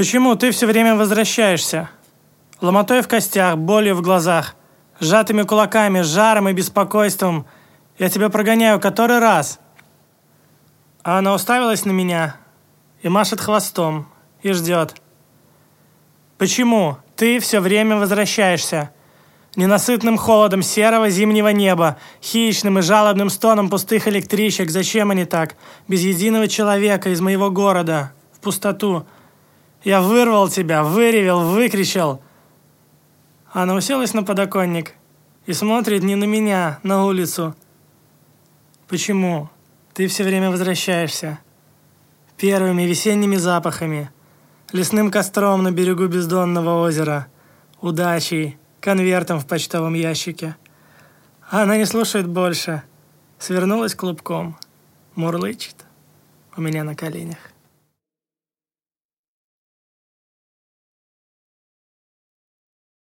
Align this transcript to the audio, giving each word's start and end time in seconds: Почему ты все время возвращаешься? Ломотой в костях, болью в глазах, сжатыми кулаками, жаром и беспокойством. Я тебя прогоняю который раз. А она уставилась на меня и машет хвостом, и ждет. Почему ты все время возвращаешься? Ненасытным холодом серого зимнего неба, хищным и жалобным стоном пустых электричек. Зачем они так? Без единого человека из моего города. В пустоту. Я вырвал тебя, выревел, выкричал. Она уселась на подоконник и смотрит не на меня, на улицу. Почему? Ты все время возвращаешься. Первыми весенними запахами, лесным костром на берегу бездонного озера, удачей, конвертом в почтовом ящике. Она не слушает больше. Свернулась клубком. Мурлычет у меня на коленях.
Почему 0.00 0.34
ты 0.34 0.50
все 0.50 0.66
время 0.66 0.96
возвращаешься? 0.96 1.90
Ломотой 2.62 3.02
в 3.02 3.06
костях, 3.06 3.58
болью 3.58 3.94
в 3.94 4.00
глазах, 4.00 4.56
сжатыми 4.98 5.42
кулаками, 5.42 6.00
жаром 6.00 6.48
и 6.48 6.54
беспокойством. 6.54 7.44
Я 7.98 8.08
тебя 8.08 8.30
прогоняю 8.30 8.80
который 8.80 9.18
раз. 9.18 9.60
А 11.02 11.18
она 11.18 11.34
уставилась 11.34 11.84
на 11.84 11.90
меня 11.90 12.36
и 13.02 13.10
машет 13.10 13.42
хвостом, 13.42 14.08
и 14.40 14.52
ждет. 14.52 14.94
Почему 16.38 16.96
ты 17.14 17.38
все 17.38 17.60
время 17.60 17.96
возвращаешься? 17.96 18.92
Ненасытным 19.54 20.16
холодом 20.16 20.62
серого 20.62 21.10
зимнего 21.10 21.48
неба, 21.48 21.98
хищным 22.22 22.78
и 22.78 22.82
жалобным 22.82 23.28
стоном 23.28 23.68
пустых 23.68 24.08
электричек. 24.08 24.70
Зачем 24.70 25.10
они 25.10 25.26
так? 25.26 25.56
Без 25.88 26.00
единого 26.00 26.48
человека 26.48 27.10
из 27.10 27.20
моего 27.20 27.50
города. 27.50 28.14
В 28.32 28.40
пустоту. 28.40 29.04
Я 29.82 30.02
вырвал 30.02 30.48
тебя, 30.48 30.84
выревел, 30.84 31.40
выкричал. 31.40 32.20
Она 33.50 33.74
уселась 33.74 34.12
на 34.12 34.22
подоконник 34.22 34.94
и 35.46 35.52
смотрит 35.52 36.02
не 36.02 36.16
на 36.16 36.24
меня, 36.24 36.78
на 36.82 37.04
улицу. 37.06 37.54
Почему? 38.88 39.48
Ты 39.94 40.06
все 40.06 40.24
время 40.24 40.50
возвращаешься. 40.50 41.38
Первыми 42.36 42.82
весенними 42.82 43.36
запахами, 43.36 44.10
лесным 44.72 45.10
костром 45.10 45.62
на 45.62 45.72
берегу 45.72 46.06
бездонного 46.06 46.82
озера, 46.82 47.26
удачей, 47.80 48.58
конвертом 48.80 49.40
в 49.40 49.46
почтовом 49.46 49.94
ящике. 49.94 50.56
Она 51.48 51.76
не 51.76 51.86
слушает 51.86 52.28
больше. 52.28 52.82
Свернулась 53.38 53.94
клубком. 53.94 54.56
Мурлычет 55.14 55.76
у 56.56 56.60
меня 56.60 56.84
на 56.84 56.94
коленях. 56.94 57.38